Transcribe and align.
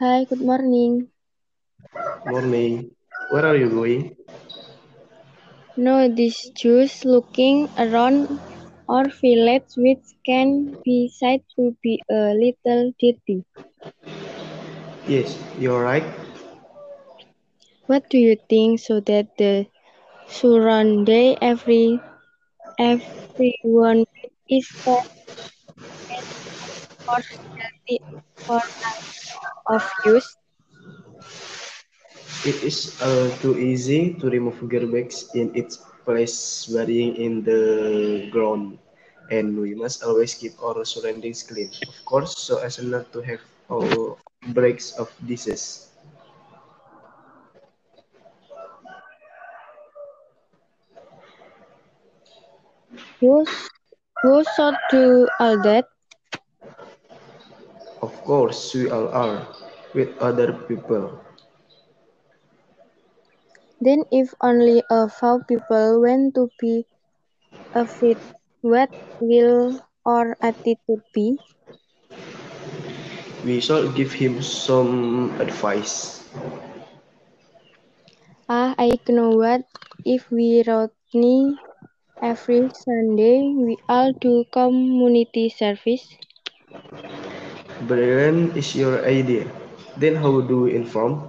Hi, 0.00 0.24
good 0.24 0.40
morning. 0.40 1.10
Morning. 2.26 2.90
Where 3.30 3.46
are 3.46 3.56
you 3.56 3.70
going? 3.70 4.16
No, 5.76 6.08
this 6.08 6.50
just 6.50 7.04
looking 7.04 7.68
around 7.78 8.40
our 8.88 9.08
village 9.08 9.70
which 9.76 10.04
can 10.24 10.76
be 10.84 11.08
said 11.08 11.44
to 11.54 11.76
be 11.82 12.02
a 12.10 12.34
little 12.34 12.92
dirty. 13.00 13.44
Yes, 15.06 15.38
you're 15.58 15.82
right. 15.82 16.04
What 17.86 18.10
do 18.10 18.18
you 18.18 18.36
think 18.36 18.80
so 18.80 19.00
that 19.00 19.38
the 19.38 19.66
surrounding 20.28 21.38
every 21.40 22.00
everyone 22.78 24.04
is 24.48 24.68
safe 24.68 25.08
and 26.10 26.26
of 26.80 27.06
course 27.06 27.30
healthy 27.58 27.98
for 28.46 28.62
us 28.90 29.05
of 29.68 29.82
use? 30.04 30.36
It 32.44 32.62
is 32.62 32.94
uh, 33.02 33.28
too 33.42 33.58
easy 33.58 34.14
to 34.20 34.28
remove 34.30 34.56
garbage 34.68 35.24
in 35.34 35.50
its 35.54 35.76
place 36.04 36.66
burying 36.66 37.16
in 37.16 37.42
the 37.44 38.28
ground. 38.32 38.78
And 39.30 39.58
we 39.58 39.74
must 39.74 40.02
always 40.02 40.34
keep 40.34 40.54
our 40.62 40.84
surroundings 40.84 41.42
clean. 41.42 41.70
Of 41.88 41.96
course, 42.04 42.34
so 42.38 42.58
as 42.58 42.78
not 42.82 43.12
to 43.12 43.20
have 43.22 43.40
all 43.68 44.18
breaks 44.54 44.92
of 44.98 45.10
disease. 45.26 45.88
Who 53.20 53.44
who 54.22 54.44
should 54.56 54.76
do 54.90 55.28
all 55.38 55.60
that? 55.62 55.86
Of 58.06 58.14
course, 58.24 58.74
we 58.74 58.88
all 58.90 59.08
are 59.10 59.48
with 59.94 60.16
other 60.20 60.52
people. 60.68 61.20
Then 63.80 64.04
if 64.10 64.34
only 64.40 64.82
a 64.90 65.08
few 65.08 65.42
people 65.48 66.00
want 66.02 66.34
to 66.34 66.50
be 66.58 66.86
afraid, 67.74 68.18
what 68.60 68.90
will 69.20 69.80
our 70.04 70.36
attitude 70.40 71.02
be? 71.12 71.38
We 73.44 73.60
shall 73.60 73.88
give 73.90 74.12
him 74.12 74.42
some 74.42 75.32
advice. 75.40 76.22
Ah, 78.48 78.74
I 78.78 78.98
know 79.08 79.30
what. 79.36 79.64
If 80.04 80.30
we 80.30 80.62
Rodney 80.66 81.60
every 82.20 82.70
Sunday, 82.72 83.52
we 83.54 83.76
all 83.88 84.12
do 84.12 84.44
community 84.52 85.48
service. 85.48 86.16
Brilliant 87.82 88.56
is 88.56 88.74
your 88.74 89.04
idea. 89.04 89.44
Then 89.96 90.16
how 90.16 90.40
do 90.40 90.62
we 90.62 90.74
inform? 90.74 91.20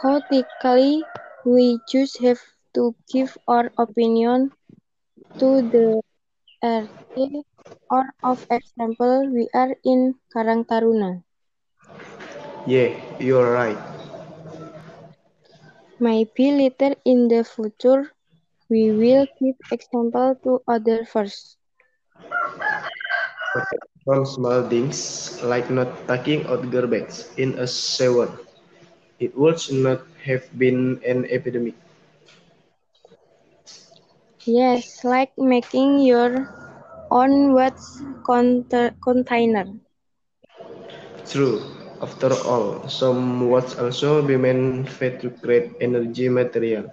Theoretically, 0.00 1.02
we 1.44 1.80
just 1.88 2.18
have 2.18 2.40
to 2.74 2.94
give 3.10 3.36
our 3.48 3.72
opinion 3.78 4.52
to 5.38 5.62
the 5.62 6.02
RT, 6.62 7.44
or 7.90 8.04
of 8.22 8.46
example, 8.50 9.30
we 9.32 9.48
are 9.54 9.74
in 9.84 10.14
Karang 10.34 10.66
Taruna. 10.66 11.24
Yeah, 12.66 12.90
you're 13.18 13.52
right. 13.52 13.78
Maybe 15.98 16.50
later 16.52 16.94
in 17.04 17.28
the 17.28 17.44
future, 17.44 18.12
we 18.68 18.92
will 18.92 19.26
give 19.40 19.56
example 19.70 20.36
to 20.44 20.62
others 20.68 21.08
first. 21.08 21.58
From 24.04 24.24
small 24.26 24.68
things 24.68 25.42
like 25.42 25.70
not 25.70 25.88
taking 26.06 26.46
out 26.46 26.70
garbage 26.70 27.24
in 27.36 27.58
a 27.58 27.66
shower, 27.66 28.28
it 29.18 29.36
would 29.36 29.58
not 29.72 30.02
have 30.24 30.44
been 30.58 31.00
an 31.06 31.24
epidemic. 31.30 31.74
Yes, 34.46 35.04
like 35.04 35.36
making 35.38 35.98
your 36.00 36.48
own 37.10 37.52
waste 37.54 38.02
container. 38.24 39.66
True. 41.26 41.60
After 42.00 42.32
all, 42.44 42.88
some 42.88 43.48
would 43.50 43.64
also 43.78 44.22
be 44.22 44.36
manufactured 44.36 45.20
to 45.22 45.30
create 45.30 45.72
energy 45.80 46.28
materials. 46.28 46.90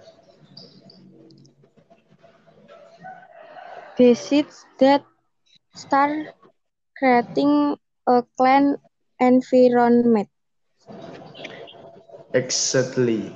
Besides 3.96 4.66
that, 4.78 5.04
start 5.74 6.28
creating 6.96 7.76
a 8.06 8.22
clean 8.36 8.76
environment. 9.20 10.28
Exactly. 12.34 13.32